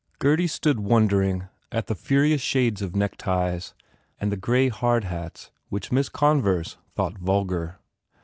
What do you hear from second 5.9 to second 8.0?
Miss Converse thought vulgar.